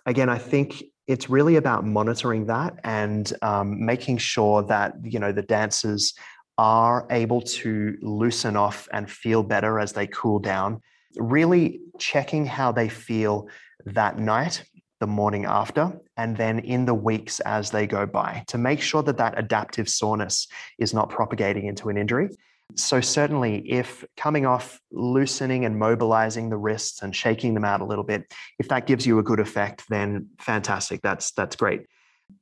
Again, 0.06 0.30
I 0.30 0.38
think 0.38 0.84
it's 1.08 1.30
really 1.30 1.56
about 1.56 1.86
monitoring 1.86 2.46
that 2.48 2.80
and 2.84 3.32
um, 3.42 3.86
making 3.86 4.18
sure 4.18 4.62
that 4.64 4.94
you 5.04 5.20
know 5.20 5.32
the 5.32 5.42
dancers 5.42 6.14
are 6.58 7.08
able 7.10 7.42
to 7.42 7.98
loosen 8.02 8.56
off 8.56 8.88
and 8.92 9.10
feel 9.10 9.44
better 9.44 9.80
as 9.80 9.94
they 9.94 10.08
cool 10.08 10.40
down. 10.40 10.82
Really 11.16 11.82
checking 11.98 12.46
how 12.46 12.72
they 12.72 12.90
feel 12.90 13.48
that 13.86 14.20
night, 14.20 14.64
the 15.00 15.08
morning 15.08 15.46
after, 15.46 16.00
and 16.18 16.36
then 16.36 16.60
in 16.60 16.86
the 16.86 16.94
weeks 16.94 17.40
as 17.42 17.72
they 17.72 17.88
go 17.88 18.06
by 18.06 18.44
to 18.48 18.58
make 18.58 18.82
sure 18.82 19.04
that 19.04 19.18
that 19.18 19.38
adaptive 19.38 19.88
soreness 19.88 20.48
is 20.78 20.94
not 20.94 21.10
propagating 21.10 21.68
into 21.68 21.90
an 21.90 21.98
injury. 21.98 22.30
So, 22.76 23.00
certainly, 23.02 23.70
if 23.72 24.04
coming 24.18 24.46
off 24.46 24.80
loosening 24.92 25.66
and 25.66 25.80
mobilizing 25.80 26.50
the 26.50 26.58
wrists 26.58 27.02
and 27.02 27.16
shaking 27.16 27.54
them 27.54 27.66
out 27.66 27.82
a 27.82 27.86
little 27.86 28.04
bit, 28.04 28.32
if 28.60 28.68
that 28.70 28.88
gives 28.88 29.08
you 29.08 29.20
a 29.20 29.24
good 29.24 29.40
effect, 29.40 29.84
then 29.90 30.30
fantastic. 30.40 31.02
That's 31.02 31.32
that's 31.32 31.56
great. 31.56 31.86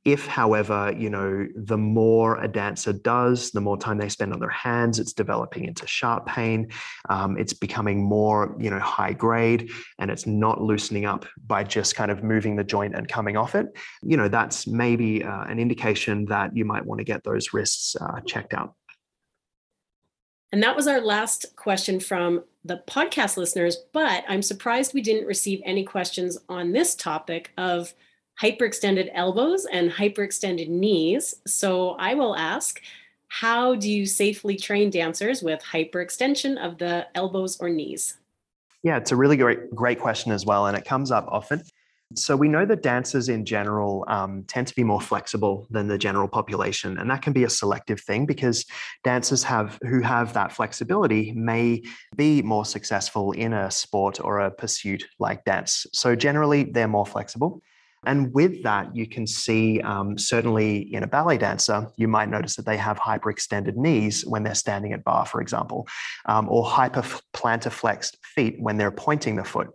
If, 0.04 0.26
however, 0.26 0.92
you 0.96 1.10
know, 1.10 1.46
the 1.54 1.78
more 1.78 2.42
a 2.42 2.48
dancer 2.48 2.92
does, 2.92 3.52
the 3.52 3.60
more 3.60 3.78
time 3.78 3.98
they 3.98 4.08
spend 4.08 4.32
on 4.32 4.40
their 4.40 4.48
hands, 4.48 4.98
it's 4.98 5.12
developing 5.12 5.64
into 5.64 5.86
sharp 5.86 6.26
pain. 6.26 6.70
Um, 7.08 7.38
it's 7.38 7.52
becoming 7.52 8.02
more, 8.02 8.56
you 8.58 8.68
know, 8.68 8.80
high 8.80 9.12
grade, 9.12 9.70
and 10.00 10.10
it's 10.10 10.26
not 10.26 10.60
loosening 10.60 11.06
up 11.06 11.24
by 11.46 11.62
just 11.62 11.94
kind 11.94 12.10
of 12.10 12.24
moving 12.24 12.56
the 12.56 12.64
joint 12.64 12.96
and 12.96 13.06
coming 13.08 13.36
off 13.36 13.54
it. 13.54 13.66
You 14.02 14.16
know, 14.16 14.28
that's 14.28 14.66
maybe 14.66 15.22
uh, 15.22 15.44
an 15.44 15.60
indication 15.60 16.24
that 16.26 16.56
you 16.56 16.64
might 16.64 16.84
want 16.84 16.98
to 16.98 17.04
get 17.04 17.22
those 17.22 17.52
wrists 17.52 17.94
uh, 18.00 18.20
checked 18.26 18.54
out. 18.54 18.74
And 20.52 20.62
that 20.62 20.76
was 20.76 20.86
our 20.86 21.00
last 21.00 21.56
question 21.56 22.00
from 22.00 22.44
the 22.64 22.82
podcast 22.88 23.36
listeners, 23.36 23.78
but 23.92 24.24
I'm 24.28 24.42
surprised 24.42 24.94
we 24.94 25.02
didn't 25.02 25.26
receive 25.26 25.60
any 25.64 25.84
questions 25.84 26.38
on 26.48 26.72
this 26.72 26.94
topic 26.94 27.52
of 27.58 27.92
hyperextended 28.40 29.10
elbows 29.14 29.66
and 29.70 29.90
hyperextended 29.90 30.68
knees. 30.68 31.34
So 31.46 31.90
I 31.92 32.14
will 32.14 32.36
ask, 32.36 32.80
how 33.28 33.74
do 33.74 33.90
you 33.90 34.06
safely 34.06 34.56
train 34.56 34.90
dancers 34.90 35.42
with 35.42 35.60
hyperextension 35.62 36.56
of 36.58 36.78
the 36.78 37.06
elbows 37.14 37.58
or 37.60 37.68
knees? 37.68 38.18
Yeah, 38.82 38.98
it's 38.98 39.10
a 39.10 39.16
really 39.16 39.36
great, 39.36 39.74
great 39.74 39.98
question 39.98 40.32
as 40.32 40.46
well, 40.46 40.66
and 40.66 40.76
it 40.76 40.84
comes 40.84 41.10
up 41.10 41.26
often. 41.28 41.62
So 42.14 42.36
we 42.36 42.48
know 42.48 42.64
that 42.64 42.82
dancers 42.82 43.28
in 43.28 43.44
general 43.44 44.04
um, 44.06 44.44
tend 44.44 44.68
to 44.68 44.74
be 44.74 44.84
more 44.84 45.00
flexible 45.00 45.66
than 45.70 45.88
the 45.88 45.98
general 45.98 46.28
population, 46.28 46.98
and 46.98 47.10
that 47.10 47.20
can 47.20 47.32
be 47.32 47.42
a 47.42 47.50
selective 47.50 48.00
thing 48.00 48.26
because 48.26 48.64
dancers 49.02 49.42
have 49.42 49.78
who 49.82 50.00
have 50.02 50.32
that 50.34 50.52
flexibility 50.52 51.32
may 51.32 51.82
be 52.14 52.42
more 52.42 52.64
successful 52.64 53.32
in 53.32 53.52
a 53.52 53.70
sport 53.72 54.20
or 54.20 54.38
a 54.38 54.52
pursuit 54.52 55.04
like 55.18 55.44
dance. 55.44 55.84
So 55.92 56.14
generally, 56.14 56.62
they're 56.64 56.86
more 56.86 57.06
flexible. 57.06 57.60
And 58.06 58.32
with 58.32 58.62
that, 58.62 58.94
you 58.94 59.06
can 59.08 59.26
see 59.26 59.80
um, 59.80 60.16
certainly 60.16 60.94
in 60.94 61.02
a 61.02 61.08
ballet 61.08 61.38
dancer, 61.38 61.88
you 61.96 62.06
might 62.06 62.28
notice 62.28 62.54
that 62.54 62.64
they 62.64 62.76
have 62.76 62.98
hyperextended 62.98 63.74
knees 63.74 64.24
when 64.24 64.44
they're 64.44 64.54
standing 64.54 64.92
at 64.92 65.02
barre, 65.02 65.26
for 65.26 65.40
example, 65.40 65.88
um, 66.26 66.48
or 66.48 66.64
hyperplantar 66.64 67.72
flexed 67.72 68.16
feet 68.22 68.56
when 68.60 68.76
they're 68.76 68.92
pointing 68.92 69.34
the 69.34 69.44
foot. 69.44 69.68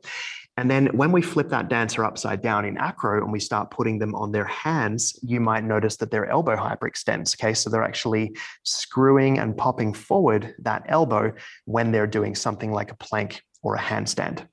And 0.62 0.70
then 0.70 0.96
when 0.96 1.12
we 1.12 1.24
flip 1.24 1.50
that 1.50 1.70
dancer 1.70 2.06
upside 2.06 2.44
down 2.44 2.66
in 2.66 2.78
acro 2.78 3.24
and 3.24 3.32
we 3.32 3.40
start 3.40 3.72
putting 3.72 3.98
them 3.98 4.14
on 4.14 4.32
their 4.32 4.46
hands, 4.46 5.18
you 5.24 5.40
might 5.40 5.64
notice 5.64 5.98
that 5.98 6.12
their 6.12 6.30
elbow 6.30 6.56
hyperextends. 6.56 7.36
Okay, 7.36 7.56
so 7.56 7.68
they're 7.68 7.82
actually 7.82 8.38
screwing 8.62 9.40
and 9.40 9.58
popping 9.58 9.92
forward 9.92 10.54
that 10.60 10.84
elbow 10.88 11.34
when 11.66 11.92
they're 11.92 12.06
doing 12.06 12.36
something 12.36 12.72
like 12.72 12.92
a 12.92 12.96
plank 12.98 13.42
or 13.64 13.74
a 13.74 13.80
handstand. 13.80 14.48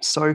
So 0.00 0.34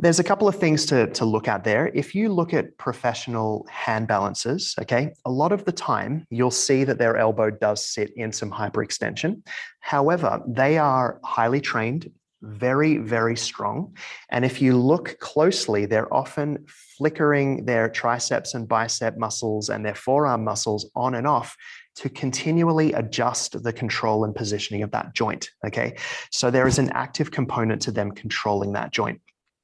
there's 0.00 0.18
a 0.18 0.24
couple 0.24 0.48
of 0.48 0.56
things 0.56 0.84
to, 0.86 1.06
to 1.12 1.24
look 1.24 1.46
at 1.46 1.62
there. 1.62 1.92
If 1.94 2.12
you 2.12 2.28
look 2.28 2.52
at 2.52 2.76
professional 2.78 3.68
hand 3.70 4.08
balances, 4.08 4.74
okay, 4.80 5.12
a 5.24 5.30
lot 5.30 5.52
of 5.52 5.64
the 5.64 5.70
time 5.70 6.26
you'll 6.28 6.50
see 6.50 6.82
that 6.82 6.98
their 6.98 7.16
elbow 7.16 7.50
does 7.50 7.86
sit 7.86 8.10
in 8.16 8.32
some 8.32 8.50
hyperextension. 8.50 9.46
However, 9.78 10.42
they 10.44 10.76
are 10.76 11.20
highly 11.22 11.60
trained 11.60 12.10
very, 12.42 12.98
very 12.98 13.36
strong. 13.36 13.96
And 14.30 14.44
if 14.44 14.60
you 14.60 14.76
look 14.76 15.18
closely, 15.20 15.86
they're 15.86 16.12
often 16.12 16.64
flickering 16.98 17.64
their 17.64 17.88
triceps 17.88 18.54
and 18.54 18.68
bicep 18.68 19.16
muscles 19.16 19.68
and 19.68 19.84
their 19.84 19.94
forearm 19.94 20.44
muscles 20.44 20.90
on 20.94 21.14
and 21.14 21.26
off 21.26 21.56
to 21.96 22.08
continually 22.10 22.92
adjust 22.92 23.62
the 23.62 23.72
control 23.72 24.24
and 24.24 24.34
positioning 24.34 24.82
of 24.82 24.90
that 24.90 25.14
joint. 25.14 25.50
Okay. 25.66 25.96
So 26.30 26.50
there 26.50 26.66
is 26.66 26.78
an 26.78 26.90
active 26.90 27.30
component 27.30 27.80
to 27.82 27.90
them 27.90 28.12
controlling 28.12 28.72
that 28.72 28.92
joint. 28.92 29.20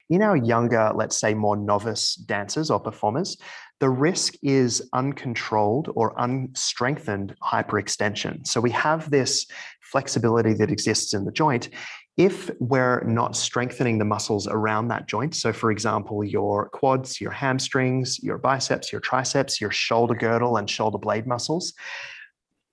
In 0.09 0.21
our 0.21 0.35
younger, 0.35 0.91
let's 0.93 1.17
say 1.17 1.33
more 1.33 1.55
novice 1.55 2.15
dancers 2.15 2.69
or 2.69 2.79
performers, 2.79 3.37
the 3.79 3.89
risk 3.89 4.35
is 4.43 4.87
uncontrolled 4.93 5.89
or 5.95 6.13
unstrengthened 6.17 7.35
hyperextension. 7.43 8.45
So 8.45 8.61
we 8.61 8.71
have 8.71 9.09
this 9.09 9.45
flexibility 9.81 10.53
that 10.55 10.71
exists 10.71 11.13
in 11.13 11.25
the 11.25 11.31
joint 11.31 11.69
if 12.15 12.51
we're 12.59 13.01
not 13.05 13.35
strengthening 13.35 13.97
the 13.97 14.05
muscles 14.05 14.47
around 14.47 14.89
that 14.89 15.07
joint, 15.07 15.35
so 15.35 15.51
for 15.51 15.71
example, 15.71 16.23
your 16.23 16.69
quads, 16.69 17.19
your 17.19 17.31
hamstrings, 17.31 18.21
your 18.21 18.37
biceps, 18.37 18.91
your 18.91 19.01
triceps, 19.01 19.59
your 19.59 19.71
shoulder 19.71 20.13
girdle 20.13 20.57
and 20.57 20.69
shoulder 20.69 20.99
blade 20.99 21.25
muscles, 21.25 21.73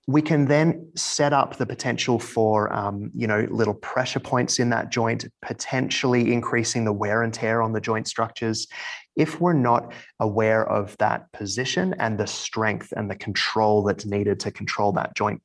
we 0.07 0.21
can 0.21 0.45
then 0.45 0.87
set 0.95 1.31
up 1.33 1.57
the 1.57 1.65
potential 1.65 2.19
for 2.19 2.71
um, 2.73 3.11
you 3.15 3.25
know 3.25 3.47
little 3.49 3.73
pressure 3.73 4.19
points 4.19 4.59
in 4.59 4.69
that 4.69 4.91
joint 4.91 5.25
potentially 5.41 6.33
increasing 6.33 6.85
the 6.85 6.93
wear 6.93 7.23
and 7.23 7.33
tear 7.33 7.61
on 7.61 7.73
the 7.73 7.81
joint 7.81 8.07
structures. 8.07 8.67
If 9.15 9.41
we're 9.41 9.53
not 9.53 9.93
aware 10.19 10.67
of 10.67 10.97
that 10.97 11.31
position 11.33 11.95
and 11.99 12.17
the 12.17 12.27
strength 12.27 12.93
and 12.95 13.09
the 13.09 13.15
control 13.15 13.83
that's 13.83 14.05
needed 14.05 14.39
to 14.41 14.51
control 14.51 14.91
that 14.93 15.15
joint 15.15 15.41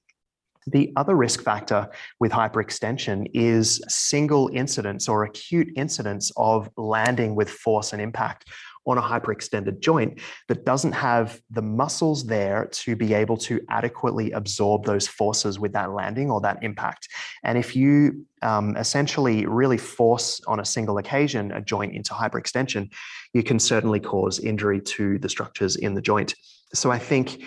the 0.67 0.93
other 0.97 1.15
risk 1.15 1.43
factor 1.43 1.89
with 2.19 2.33
hyperextension 2.33 3.31
is 3.35 3.81
single 3.89 4.51
incidents 4.53 5.09
or 5.09 5.25
acute 5.25 5.69
incidents 5.77 6.33
of 6.37 6.69
landing 6.77 7.35
with 7.35 7.51
force 7.51 7.93
and 7.93 8.03
impact 8.03 8.47
on 8.87 8.99
a 8.99 9.03
hyperextended 9.03 9.81
joint 9.81 10.21
that 10.49 10.65
doesn't 10.65 10.93
have 10.93 11.41
the 11.51 11.63
muscles 11.63 12.25
there 12.27 12.67
to 12.71 12.95
be 12.95 13.15
able 13.15 13.37
to 13.37 13.61
adequately 13.69 14.31
absorb 14.31 14.85
those 14.85 15.09
forces 15.09 15.59
with 15.59 15.73
that 15.73 15.91
landing 15.91 16.31
or 16.31 16.41
that 16.41 16.59
impact. 16.63 17.09
And 17.43 17.59
if 17.59 17.75
you 17.75 18.25
um, 18.43 18.77
essentially 18.77 19.45
really 19.47 19.79
force 19.79 20.41
on 20.47 20.61
a 20.61 20.65
single 20.65 20.99
occasion 20.99 21.51
a 21.53 21.61
joint 21.61 21.95
into 21.95 22.15
hyperextension, 22.15 22.93
you 23.35 23.43
can 23.43 23.59
certainly 23.59 23.99
cause 23.99 24.39
injury 24.39 24.81
to 24.81 25.19
the 25.19 25.29
structures 25.29 25.77
in 25.77 25.95
the 25.95 26.03
joint. 26.03 26.35
So 26.73 26.91
I 26.91 26.99
think 26.99 27.43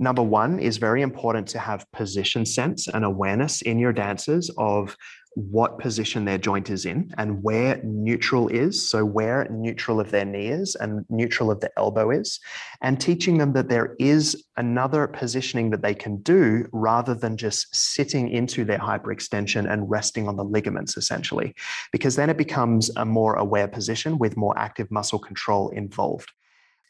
Number 0.00 0.22
one 0.22 0.58
is 0.58 0.78
very 0.78 1.02
important 1.02 1.46
to 1.48 1.58
have 1.58 1.84
position 1.92 2.46
sense 2.46 2.88
and 2.88 3.04
awareness 3.04 3.60
in 3.60 3.78
your 3.78 3.92
dancers 3.92 4.50
of 4.56 4.96
what 5.34 5.78
position 5.78 6.24
their 6.24 6.38
joint 6.38 6.70
is 6.70 6.86
in 6.86 7.12
and 7.18 7.42
where 7.42 7.80
neutral 7.84 8.48
is. 8.48 8.88
So, 8.88 9.04
where 9.04 9.46
neutral 9.50 10.00
of 10.00 10.10
their 10.10 10.24
knee 10.24 10.48
is 10.48 10.74
and 10.74 11.04
neutral 11.10 11.50
of 11.50 11.60
the 11.60 11.70
elbow 11.76 12.10
is, 12.10 12.40
and 12.80 12.98
teaching 12.98 13.36
them 13.36 13.52
that 13.52 13.68
there 13.68 13.94
is 13.98 14.42
another 14.56 15.06
positioning 15.06 15.68
that 15.70 15.82
they 15.82 15.94
can 15.94 16.22
do 16.22 16.66
rather 16.72 17.14
than 17.14 17.36
just 17.36 17.74
sitting 17.74 18.30
into 18.30 18.64
their 18.64 18.78
hyperextension 18.78 19.70
and 19.70 19.90
resting 19.90 20.28
on 20.28 20.36
the 20.36 20.44
ligaments, 20.44 20.96
essentially, 20.96 21.54
because 21.92 22.16
then 22.16 22.30
it 22.30 22.38
becomes 22.38 22.90
a 22.96 23.04
more 23.04 23.34
aware 23.34 23.68
position 23.68 24.18
with 24.18 24.34
more 24.38 24.58
active 24.58 24.90
muscle 24.90 25.18
control 25.18 25.68
involved. 25.68 26.32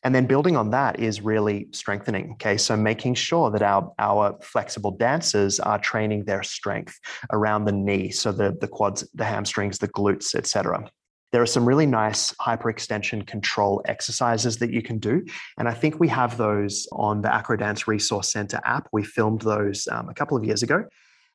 And 0.02 0.14
then 0.14 0.26
building 0.26 0.56
on 0.56 0.70
that 0.70 0.98
is 0.98 1.20
really 1.20 1.68
strengthening. 1.72 2.32
Okay. 2.32 2.56
So 2.56 2.76
making 2.76 3.14
sure 3.14 3.50
that 3.50 3.62
our, 3.62 3.92
our 3.98 4.38
flexible 4.42 4.92
dancers 4.92 5.60
are 5.60 5.78
training 5.78 6.24
their 6.24 6.42
strength 6.42 6.98
around 7.32 7.64
the 7.64 7.72
knee. 7.72 8.10
So 8.10 8.32
the, 8.32 8.56
the 8.60 8.68
quads, 8.68 9.06
the 9.14 9.24
hamstrings, 9.24 9.78
the 9.78 9.88
glutes, 9.88 10.34
etc. 10.34 10.90
There 11.32 11.42
are 11.42 11.46
some 11.46 11.66
really 11.66 11.86
nice 11.86 12.32
hyperextension 12.34 13.26
control 13.26 13.82
exercises 13.84 14.56
that 14.58 14.70
you 14.70 14.82
can 14.82 14.98
do. 14.98 15.24
And 15.58 15.68
I 15.68 15.74
think 15.74 16.00
we 16.00 16.08
have 16.08 16.36
those 16.36 16.88
on 16.92 17.22
the 17.22 17.28
Acrodance 17.28 17.86
Resource 17.86 18.32
Center 18.32 18.60
app. 18.64 18.88
We 18.92 19.04
filmed 19.04 19.42
those 19.42 19.86
um, 19.92 20.08
a 20.08 20.14
couple 20.14 20.36
of 20.36 20.44
years 20.44 20.62
ago. 20.62 20.84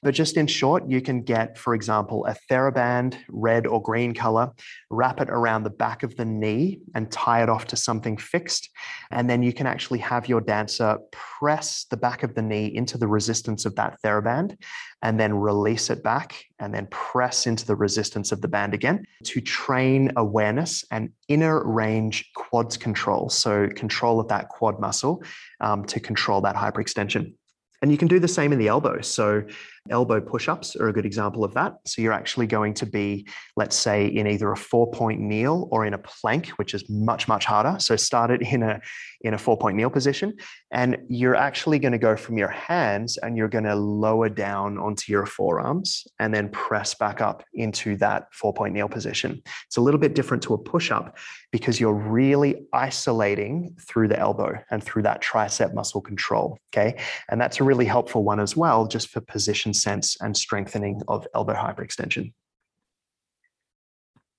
But 0.06 0.14
just 0.14 0.38
in 0.38 0.46
short, 0.46 0.88
you 0.88 1.02
can 1.02 1.24
get, 1.24 1.58
for 1.58 1.74
example, 1.74 2.28
a 2.28 2.36
TheraBand, 2.48 3.18
red 3.28 3.66
or 3.66 3.82
green 3.82 4.14
color, 4.14 4.52
wrap 4.92 5.20
it 5.20 5.32
around 5.32 5.64
the 5.64 5.72
back 5.72 6.04
of 6.04 6.16
the 6.16 6.24
knee 6.24 6.80
and 6.94 7.12
tie 7.12 7.42
it 7.42 7.50
off 7.50 7.66
to 7.70 7.76
something 7.76 8.16
fixed. 8.16 8.70
And 9.10 9.28
then 9.28 9.42
you 9.42 9.52
can 9.52 9.66
actually 9.66 9.98
have 9.98 10.30
your 10.30 10.42
dancer 10.42 11.00
press 11.12 11.88
the 11.90 11.98
back 11.98 12.22
of 12.22 12.36
the 12.36 12.44
knee 12.44 12.68
into 12.68 13.00
the 13.00 13.08
resistance 13.08 13.66
of 13.66 13.74
that 13.78 13.98
TheraBand 14.06 14.58
and 15.02 15.20
then 15.20 15.34
release 15.34 15.90
it 15.90 16.04
back 16.04 16.36
and 16.60 16.72
then 16.72 16.86
press 16.92 17.48
into 17.48 17.66
the 17.66 17.76
resistance 17.76 18.32
of 18.32 18.42
the 18.42 18.48
band 18.48 18.76
again 18.76 19.06
to 19.24 19.42
train 19.42 20.12
awareness 20.18 20.86
and 20.92 21.10
inner 21.30 21.68
range 21.68 22.30
quads 22.36 22.78
control. 22.78 23.30
So, 23.30 23.70
control 23.70 24.20
of 24.20 24.28
that 24.28 24.50
quad 24.50 24.80
muscle 24.80 25.24
um, 25.62 25.84
to 25.86 26.00
control 26.00 26.42
that 26.42 26.56
hyperextension. 26.56 27.34
And 27.82 27.92
you 27.92 27.98
can 27.98 28.08
do 28.08 28.20
the 28.20 28.28
same 28.28 28.54
in 28.54 28.60
the 28.60 28.68
elbow. 28.68 29.02
So, 29.02 29.44
elbow 29.90 30.20
push 30.20 30.48
ups 30.48 30.76
are 30.76 30.88
a 30.88 30.94
good 30.94 31.06
example 31.06 31.44
of 31.44 31.54
that. 31.54 31.76
So, 31.86 32.02
you're 32.02 32.14
actually 32.14 32.48
going 32.48 32.74
to 32.76 32.86
be, 32.86 33.28
let's 33.56 33.76
say, 33.76 34.08
in 34.08 34.28
either 34.28 34.52
a 34.52 34.58
four 34.58 34.90
point 34.92 35.20
kneel 35.20 35.68
or 35.72 35.86
in 35.86 35.94
a 35.94 35.98
plank, 35.98 36.50
which 36.58 36.74
is 36.74 36.90
much, 36.90 37.28
much 37.28 37.46
harder. 37.46 37.78
So, 37.80 37.96
start 37.96 38.32
it 38.32 38.42
in 38.42 38.64
a, 38.64 38.80
in 39.22 39.34
a 39.34 39.38
four 39.38 39.58
point 39.58 39.78
kneel 39.78 39.90
position. 39.90 40.36
And 40.72 40.98
you're 41.10 41.36
actually 41.36 41.80
going 41.80 41.92
to 41.94 41.98
go 41.98 42.16
from 42.16 42.38
your 42.38 42.50
hands 42.50 43.18
and 43.18 43.38
you're 43.38 43.48
going 43.48 43.64
to 43.64 43.76
lower 43.76 44.30
down 44.30 44.78
onto 44.78 45.12
your 45.12 45.26
forearms 45.26 46.06
and 46.20 46.34
then 46.34 46.50
press 46.50 46.94
back 46.94 47.22
up 47.22 47.44
into 47.54 47.98
that 47.98 48.28
four 48.34 48.54
point 48.54 48.74
kneel 48.74 48.90
position. 48.90 49.42
It's 49.68 49.78
a 49.78 49.82
little 49.82 50.00
bit 50.00 50.16
different 50.16 50.44
to 50.44 50.54
a 50.54 50.58
push 50.58 50.92
up 50.92 51.18
because 51.52 51.80
you're 51.80 51.94
really 51.94 52.68
isolating 52.74 53.76
through 53.80 54.10
the 54.10 54.20
elbow 54.20 54.60
and 54.70 54.84
through 54.84 55.04
that 55.04 55.24
tricep 55.24 55.74
muscle 55.74 56.02
control. 56.02 56.58
Okay. 56.74 57.00
And 57.30 57.40
that's 57.40 57.60
a 57.60 57.64
really 57.64 57.86
helpful 57.86 58.24
one 58.24 58.40
as 58.40 58.58
well, 58.58 58.88
just 58.88 59.10
for 59.10 59.22
position 59.22 59.74
sense 59.76 60.18
and 60.22 60.36
strengthening 60.36 61.02
of 61.08 61.28
elbow 61.36 61.54
hyperextension. 61.54 62.34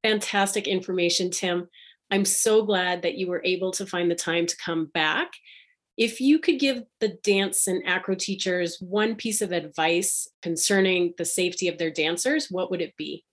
Fantastic 0.03 0.69
information, 0.69 1.31
Tim. 1.31 1.69
I'm 2.11 2.25
so 2.25 2.65
glad 2.65 3.03
that 3.03 3.17
you 3.17 3.27
were 3.27 3.43
able 3.45 3.73
to 3.73 3.87
find 3.87 4.11
the 4.11 4.15
time 4.15 4.47
to 4.47 4.57
come 4.57 4.87
back. 4.87 5.33
If 5.97 6.21
you 6.21 6.39
could 6.39 6.61
give 6.61 6.83
the 7.01 7.19
dance 7.25 7.67
and 7.67 7.83
acro 7.87 8.15
teachers 8.15 8.79
one 8.81 9.17
piece 9.17 9.41
of 9.41 9.51
advice 9.51 10.29
concerning 10.43 11.15
the 11.17 11.25
safety 11.25 11.69
of 11.69 11.79
their 11.79 11.91
dancers, 11.91 12.49
what 12.51 12.71
would 12.71 12.83
it 12.83 12.97
be? 12.97 13.25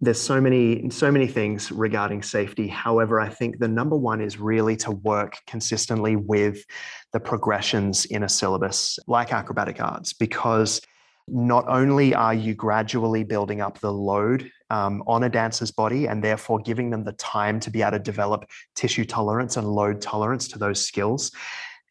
There's 0.00 0.20
so 0.20 0.40
many 0.40 0.90
so 0.90 1.12
many 1.12 1.28
things 1.28 1.70
regarding 1.70 2.24
safety. 2.24 2.66
However, 2.66 3.20
I 3.20 3.28
think 3.28 3.60
the 3.60 3.68
number 3.68 3.96
one 3.96 4.20
is 4.20 4.36
really 4.36 4.74
to 4.78 4.90
work 4.90 5.36
consistently 5.46 6.16
with 6.16 6.64
the 7.12 7.20
progressions 7.20 8.06
in 8.06 8.24
a 8.24 8.28
syllabus 8.28 8.98
like 9.06 9.32
acrobatic 9.32 9.80
arts 9.80 10.12
because 10.12 10.80
not 11.28 11.64
only 11.68 12.14
are 12.14 12.34
you 12.34 12.54
gradually 12.54 13.24
building 13.24 13.60
up 13.60 13.78
the 13.78 13.92
load 13.92 14.50
um, 14.70 15.02
on 15.06 15.22
a 15.22 15.28
dancer's 15.28 15.70
body 15.70 16.06
and 16.06 16.22
therefore 16.22 16.58
giving 16.58 16.90
them 16.90 17.04
the 17.04 17.12
time 17.12 17.60
to 17.60 17.70
be 17.70 17.82
able 17.82 17.92
to 17.92 17.98
develop 17.98 18.48
tissue 18.74 19.04
tolerance 19.04 19.56
and 19.56 19.66
load 19.66 20.00
tolerance 20.00 20.48
to 20.48 20.58
those 20.58 20.84
skills, 20.84 21.30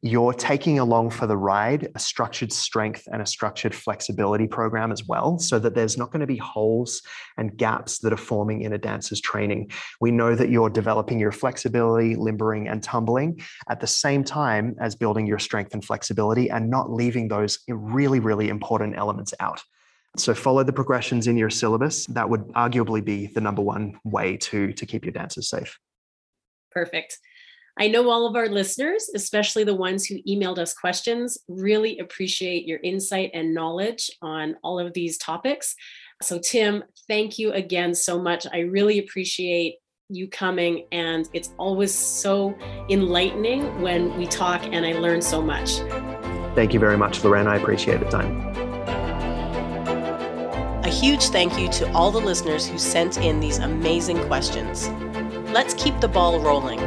you're 0.03 0.33
taking 0.33 0.79
along 0.79 1.11
for 1.11 1.27
the 1.27 1.37
ride 1.37 1.89
a 1.93 1.99
structured 1.99 2.51
strength 2.51 3.07
and 3.11 3.21
a 3.21 3.25
structured 3.25 3.75
flexibility 3.75 4.47
program 4.47 4.91
as 4.91 5.05
well, 5.05 5.37
so 5.37 5.59
that 5.59 5.75
there's 5.75 5.97
not 5.97 6.11
going 6.11 6.21
to 6.21 6.27
be 6.27 6.37
holes 6.37 7.03
and 7.37 7.55
gaps 7.55 7.99
that 7.99 8.11
are 8.11 8.17
forming 8.17 8.63
in 8.63 8.73
a 8.73 8.77
dancer's 8.79 9.21
training. 9.21 9.69
We 9.99 10.09
know 10.09 10.33
that 10.33 10.49
you're 10.49 10.71
developing 10.71 11.19
your 11.19 11.31
flexibility, 11.31 12.15
limbering, 12.15 12.67
and 12.67 12.81
tumbling 12.81 13.41
at 13.69 13.79
the 13.79 13.87
same 13.87 14.23
time 14.23 14.75
as 14.79 14.95
building 14.95 15.27
your 15.27 15.39
strength 15.39 15.73
and 15.73 15.85
flexibility 15.85 16.49
and 16.49 16.69
not 16.69 16.91
leaving 16.91 17.27
those 17.27 17.59
really, 17.67 18.19
really 18.19 18.49
important 18.49 18.97
elements 18.97 19.35
out. 19.39 19.61
So 20.17 20.33
follow 20.33 20.63
the 20.63 20.73
progressions 20.73 21.27
in 21.27 21.37
your 21.37 21.49
syllabus. 21.49 22.05
That 22.07 22.29
would 22.29 22.47
arguably 22.49 23.05
be 23.05 23.27
the 23.27 23.39
number 23.39 23.61
one 23.61 23.99
way 24.03 24.35
to, 24.37 24.73
to 24.73 24.85
keep 24.85 25.05
your 25.05 25.13
dancers 25.13 25.49
safe. 25.49 25.79
Perfect. 26.71 27.17
I 27.79 27.87
know 27.87 28.09
all 28.09 28.27
of 28.27 28.35
our 28.35 28.49
listeners, 28.49 29.09
especially 29.15 29.63
the 29.63 29.75
ones 29.75 30.05
who 30.05 30.21
emailed 30.23 30.57
us 30.57 30.73
questions, 30.73 31.37
really 31.47 31.99
appreciate 31.99 32.67
your 32.67 32.79
insight 32.83 33.31
and 33.33 33.53
knowledge 33.53 34.11
on 34.21 34.57
all 34.63 34.77
of 34.79 34.93
these 34.93 35.17
topics. 35.17 35.75
So, 36.21 36.37
Tim, 36.37 36.83
thank 37.07 37.39
you 37.39 37.53
again 37.53 37.95
so 37.95 38.21
much. 38.21 38.45
I 38.51 38.59
really 38.59 38.99
appreciate 38.99 39.77
you 40.09 40.27
coming, 40.27 40.85
and 40.91 41.29
it's 41.31 41.53
always 41.57 41.93
so 41.93 42.53
enlightening 42.89 43.81
when 43.81 44.15
we 44.17 44.27
talk, 44.27 44.61
and 44.65 44.85
I 44.85 44.91
learn 44.91 45.21
so 45.21 45.41
much. 45.41 45.77
Thank 46.53 46.73
you 46.73 46.79
very 46.79 46.97
much, 46.97 47.23
Lorraine. 47.23 47.47
I 47.47 47.55
appreciate 47.55 48.01
the 48.01 48.09
time. 48.09 48.41
A 50.83 50.89
huge 50.89 51.29
thank 51.29 51.57
you 51.57 51.69
to 51.69 51.89
all 51.93 52.11
the 52.11 52.19
listeners 52.19 52.67
who 52.67 52.77
sent 52.77 53.17
in 53.17 53.39
these 53.39 53.59
amazing 53.59 54.19
questions. 54.27 54.89
Let's 55.53 55.73
keep 55.75 55.97
the 56.01 56.09
ball 56.09 56.41
rolling. 56.41 56.79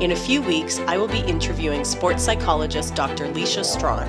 In 0.00 0.12
a 0.12 0.16
few 0.16 0.42
weeks, 0.42 0.78
I 0.80 0.98
will 0.98 1.08
be 1.08 1.20
interviewing 1.20 1.82
sports 1.82 2.22
psychologist 2.22 2.94
Dr. 2.94 3.28
Leisha 3.28 3.64
Strawn. 3.64 4.06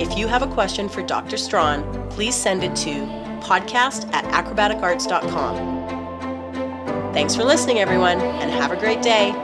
If 0.00 0.16
you 0.16 0.26
have 0.26 0.40
a 0.40 0.46
question 0.46 0.88
for 0.88 1.02
Dr. 1.02 1.36
Strawn, 1.36 2.08
please 2.08 2.34
send 2.34 2.64
it 2.64 2.74
to 2.76 3.04
podcast 3.42 4.10
at 4.14 4.24
acrobaticarts.com. 4.32 7.12
Thanks 7.12 7.36
for 7.36 7.44
listening, 7.44 7.80
everyone, 7.80 8.18
and 8.18 8.50
have 8.50 8.72
a 8.72 8.76
great 8.76 9.02
day. 9.02 9.34